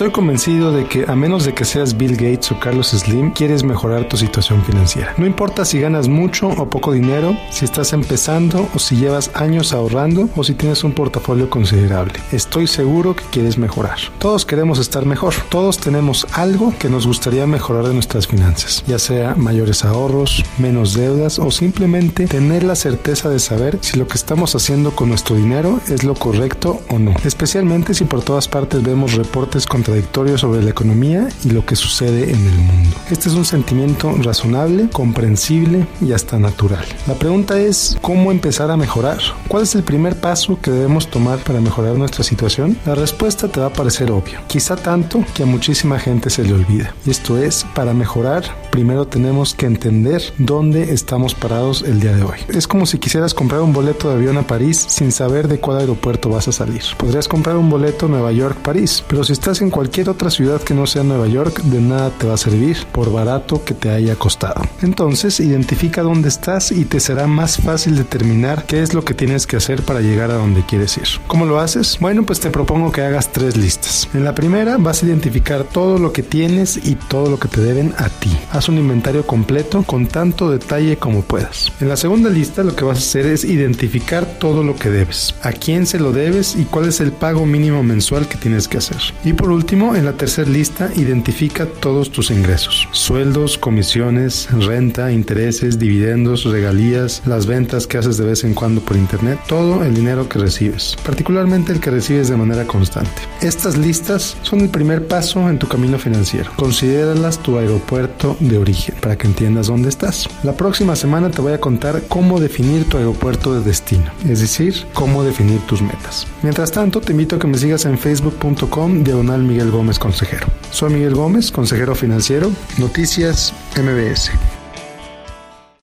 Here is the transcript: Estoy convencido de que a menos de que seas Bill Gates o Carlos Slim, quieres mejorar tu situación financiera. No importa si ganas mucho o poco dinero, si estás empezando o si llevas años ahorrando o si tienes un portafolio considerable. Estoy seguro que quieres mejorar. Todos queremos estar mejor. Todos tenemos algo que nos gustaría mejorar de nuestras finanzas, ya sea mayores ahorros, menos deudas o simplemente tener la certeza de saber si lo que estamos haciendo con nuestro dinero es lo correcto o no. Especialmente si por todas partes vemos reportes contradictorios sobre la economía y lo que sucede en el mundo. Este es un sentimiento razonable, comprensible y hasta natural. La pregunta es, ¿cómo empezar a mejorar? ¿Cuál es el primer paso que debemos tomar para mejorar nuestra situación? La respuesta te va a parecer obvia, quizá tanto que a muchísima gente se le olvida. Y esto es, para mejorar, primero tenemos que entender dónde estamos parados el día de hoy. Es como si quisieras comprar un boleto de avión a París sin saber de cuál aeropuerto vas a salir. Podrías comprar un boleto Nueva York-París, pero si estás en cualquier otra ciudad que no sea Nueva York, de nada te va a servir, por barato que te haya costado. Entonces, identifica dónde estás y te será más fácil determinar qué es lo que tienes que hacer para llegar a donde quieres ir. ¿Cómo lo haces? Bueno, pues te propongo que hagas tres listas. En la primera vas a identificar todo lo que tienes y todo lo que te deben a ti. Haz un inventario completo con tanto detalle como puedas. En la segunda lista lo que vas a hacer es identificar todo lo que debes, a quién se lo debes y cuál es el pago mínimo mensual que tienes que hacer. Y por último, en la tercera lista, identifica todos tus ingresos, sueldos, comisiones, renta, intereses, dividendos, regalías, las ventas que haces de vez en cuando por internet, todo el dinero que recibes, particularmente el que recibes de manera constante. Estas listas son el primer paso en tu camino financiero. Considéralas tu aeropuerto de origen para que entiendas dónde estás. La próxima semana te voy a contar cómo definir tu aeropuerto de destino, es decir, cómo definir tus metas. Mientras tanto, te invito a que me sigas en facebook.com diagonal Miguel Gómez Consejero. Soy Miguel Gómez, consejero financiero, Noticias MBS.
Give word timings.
Estoy 0.00 0.12
convencido 0.12 0.72
de 0.72 0.86
que 0.86 1.04
a 1.06 1.14
menos 1.14 1.44
de 1.44 1.52
que 1.52 1.66
seas 1.66 1.94
Bill 1.94 2.12
Gates 2.12 2.50
o 2.52 2.58
Carlos 2.58 2.88
Slim, 2.88 3.32
quieres 3.32 3.62
mejorar 3.62 4.08
tu 4.08 4.16
situación 4.16 4.64
financiera. 4.64 5.12
No 5.18 5.26
importa 5.26 5.66
si 5.66 5.78
ganas 5.78 6.08
mucho 6.08 6.48
o 6.48 6.70
poco 6.70 6.92
dinero, 6.92 7.36
si 7.50 7.66
estás 7.66 7.92
empezando 7.92 8.66
o 8.74 8.78
si 8.78 8.96
llevas 8.96 9.30
años 9.34 9.74
ahorrando 9.74 10.30
o 10.36 10.42
si 10.42 10.54
tienes 10.54 10.84
un 10.84 10.92
portafolio 10.92 11.50
considerable. 11.50 12.14
Estoy 12.32 12.66
seguro 12.66 13.14
que 13.14 13.24
quieres 13.24 13.58
mejorar. 13.58 13.98
Todos 14.18 14.46
queremos 14.46 14.78
estar 14.78 15.04
mejor. 15.04 15.34
Todos 15.50 15.76
tenemos 15.76 16.26
algo 16.32 16.72
que 16.78 16.88
nos 16.88 17.06
gustaría 17.06 17.46
mejorar 17.46 17.86
de 17.86 17.92
nuestras 17.92 18.26
finanzas, 18.26 18.82
ya 18.86 18.98
sea 18.98 19.34
mayores 19.34 19.84
ahorros, 19.84 20.42
menos 20.56 20.94
deudas 20.94 21.38
o 21.38 21.50
simplemente 21.50 22.26
tener 22.26 22.62
la 22.62 22.74
certeza 22.74 23.28
de 23.28 23.38
saber 23.38 23.76
si 23.82 23.98
lo 23.98 24.08
que 24.08 24.16
estamos 24.16 24.54
haciendo 24.54 24.92
con 24.92 25.10
nuestro 25.10 25.36
dinero 25.36 25.78
es 25.88 26.04
lo 26.04 26.14
correcto 26.14 26.80
o 26.88 26.98
no. 26.98 27.12
Especialmente 27.22 27.92
si 27.92 28.06
por 28.06 28.22
todas 28.22 28.48
partes 28.48 28.82
vemos 28.82 29.12
reportes 29.12 29.66
contradictorios 29.90 30.40
sobre 30.42 30.62
la 30.62 30.70
economía 30.70 31.28
y 31.44 31.50
lo 31.50 31.66
que 31.66 31.74
sucede 31.74 32.30
en 32.30 32.46
el 32.46 32.58
mundo. 32.58 32.96
Este 33.10 33.28
es 33.28 33.34
un 33.34 33.44
sentimiento 33.44 34.14
razonable, 34.22 34.88
comprensible 34.92 35.84
y 36.00 36.12
hasta 36.12 36.38
natural. 36.38 36.84
La 37.08 37.14
pregunta 37.14 37.58
es, 37.58 37.98
¿cómo 38.00 38.30
empezar 38.30 38.70
a 38.70 38.76
mejorar? 38.76 39.18
¿Cuál 39.48 39.64
es 39.64 39.74
el 39.74 39.82
primer 39.82 40.20
paso 40.20 40.60
que 40.62 40.70
debemos 40.70 41.08
tomar 41.08 41.40
para 41.40 41.60
mejorar 41.60 41.96
nuestra 41.96 42.22
situación? 42.22 42.78
La 42.86 42.94
respuesta 42.94 43.48
te 43.48 43.58
va 43.58 43.66
a 43.66 43.72
parecer 43.72 44.12
obvia, 44.12 44.44
quizá 44.46 44.76
tanto 44.76 45.24
que 45.34 45.42
a 45.42 45.46
muchísima 45.46 45.98
gente 45.98 46.30
se 46.30 46.44
le 46.44 46.52
olvida. 46.52 46.94
Y 47.04 47.10
esto 47.10 47.36
es, 47.36 47.66
para 47.74 47.92
mejorar, 47.92 48.44
primero 48.70 49.08
tenemos 49.08 49.54
que 49.54 49.66
entender 49.66 50.22
dónde 50.38 50.92
estamos 50.92 51.34
parados 51.34 51.82
el 51.82 51.98
día 51.98 52.14
de 52.14 52.22
hoy. 52.22 52.38
Es 52.48 52.68
como 52.68 52.86
si 52.86 52.98
quisieras 52.98 53.34
comprar 53.34 53.60
un 53.60 53.72
boleto 53.72 54.08
de 54.08 54.14
avión 54.14 54.38
a 54.38 54.46
París 54.46 54.84
sin 54.88 55.10
saber 55.10 55.48
de 55.48 55.58
cuál 55.58 55.78
aeropuerto 55.78 56.28
vas 56.28 56.46
a 56.46 56.52
salir. 56.52 56.82
Podrías 56.96 57.26
comprar 57.26 57.56
un 57.56 57.68
boleto 57.68 58.06
Nueva 58.06 58.30
York-París, 58.30 59.02
pero 59.08 59.24
si 59.24 59.32
estás 59.32 59.60
en 59.62 59.70
cualquier 59.80 60.10
otra 60.10 60.28
ciudad 60.28 60.60
que 60.60 60.74
no 60.74 60.86
sea 60.86 61.02
Nueva 61.04 61.26
York, 61.26 61.62
de 61.62 61.80
nada 61.80 62.10
te 62.10 62.26
va 62.26 62.34
a 62.34 62.36
servir, 62.36 62.76
por 62.92 63.10
barato 63.10 63.64
que 63.64 63.72
te 63.72 63.88
haya 63.88 64.14
costado. 64.14 64.60
Entonces, 64.82 65.40
identifica 65.40 66.02
dónde 66.02 66.28
estás 66.28 66.70
y 66.70 66.84
te 66.84 67.00
será 67.00 67.26
más 67.26 67.56
fácil 67.56 67.96
determinar 67.96 68.66
qué 68.66 68.82
es 68.82 68.92
lo 68.92 69.06
que 69.06 69.14
tienes 69.14 69.46
que 69.46 69.56
hacer 69.56 69.82
para 69.82 70.02
llegar 70.02 70.30
a 70.32 70.34
donde 70.34 70.66
quieres 70.66 70.98
ir. 70.98 71.08
¿Cómo 71.28 71.46
lo 71.46 71.60
haces? 71.60 71.96
Bueno, 71.98 72.24
pues 72.24 72.40
te 72.40 72.50
propongo 72.50 72.92
que 72.92 73.00
hagas 73.00 73.32
tres 73.32 73.56
listas. 73.56 74.06
En 74.12 74.22
la 74.22 74.34
primera 74.34 74.76
vas 74.76 75.02
a 75.02 75.06
identificar 75.06 75.64
todo 75.64 75.98
lo 75.98 76.12
que 76.12 76.22
tienes 76.22 76.76
y 76.76 76.96
todo 76.96 77.30
lo 77.30 77.38
que 77.38 77.48
te 77.48 77.62
deben 77.62 77.94
a 77.96 78.10
ti. 78.10 78.36
Haz 78.52 78.68
un 78.68 78.76
inventario 78.76 79.26
completo 79.26 79.82
con 79.84 80.08
tanto 80.08 80.50
detalle 80.50 80.98
como 80.98 81.22
puedas. 81.22 81.72
En 81.80 81.88
la 81.88 81.96
segunda 81.96 82.28
lista 82.28 82.62
lo 82.64 82.76
que 82.76 82.84
vas 82.84 82.98
a 82.98 83.00
hacer 83.00 83.24
es 83.24 83.44
identificar 83.44 84.26
todo 84.38 84.62
lo 84.62 84.76
que 84.76 84.90
debes, 84.90 85.34
a 85.42 85.52
quién 85.52 85.86
se 85.86 85.98
lo 85.98 86.12
debes 86.12 86.54
y 86.54 86.64
cuál 86.64 86.86
es 86.86 87.00
el 87.00 87.12
pago 87.12 87.46
mínimo 87.46 87.82
mensual 87.82 88.28
que 88.28 88.36
tienes 88.36 88.68
que 88.68 88.76
hacer. 88.76 89.00
Y 89.24 89.32
por 89.32 89.50
último, 89.60 89.94
en 89.94 90.06
la 90.06 90.14
tercera 90.14 90.48
lista, 90.48 90.90
identifica 90.96 91.66
todos 91.66 92.10
tus 92.10 92.30
ingresos, 92.30 92.88
sueldos, 92.92 93.58
comisiones, 93.58 94.48
renta, 94.66 95.12
intereses, 95.12 95.78
dividendos, 95.78 96.44
regalías, 96.44 97.20
las 97.26 97.44
ventas 97.44 97.86
que 97.86 97.98
haces 97.98 98.16
de 98.16 98.24
vez 98.24 98.42
en 98.44 98.54
cuando 98.54 98.80
por 98.80 98.96
internet, 98.96 99.38
todo 99.46 99.84
el 99.84 99.94
dinero 99.94 100.26
que 100.30 100.38
recibes, 100.38 100.96
particularmente 101.04 101.72
el 101.72 101.80
que 101.80 101.90
recibes 101.90 102.30
de 102.30 102.36
manera 102.36 102.66
constante. 102.66 103.20
Estas 103.42 103.76
listas 103.76 104.34
son 104.40 104.60
el 104.60 104.70
primer 104.70 105.06
paso 105.06 105.46
en 105.50 105.58
tu 105.58 105.68
camino 105.68 105.98
financiero. 105.98 106.50
Considéralas 106.56 107.38
tu 107.38 107.58
aeropuerto 107.58 108.38
de 108.40 108.56
origen 108.56 108.94
para 109.02 109.18
que 109.18 109.26
entiendas 109.26 109.66
dónde 109.66 109.90
estás. 109.90 110.26
La 110.42 110.54
próxima 110.54 110.96
semana 110.96 111.30
te 111.30 111.42
voy 111.42 111.52
a 111.52 111.60
contar 111.60 112.00
cómo 112.08 112.40
definir 112.40 112.88
tu 112.88 112.96
aeropuerto 112.96 113.52
de 113.52 113.60
destino, 113.60 114.10
es 114.26 114.40
decir, 114.40 114.86
cómo 114.94 115.22
definir 115.22 115.60
tus 115.66 115.82
metas. 115.82 116.26
Mientras 116.42 116.72
tanto, 116.72 117.02
te 117.02 117.12
invito 117.12 117.36
a 117.36 117.38
que 117.38 117.46
me 117.46 117.58
sigas 117.58 117.84
en 117.84 117.98
facebook.com 117.98 119.04
diagonal 119.04 119.49
Miguel 119.50 119.72
Gómez 119.72 119.98
Consejero. 119.98 120.46
Soy 120.70 120.92
Miguel 120.92 121.16
Gómez, 121.16 121.50
consejero 121.50 121.96
financiero, 121.96 122.52
Noticias 122.78 123.52
MBS. 123.76 124.30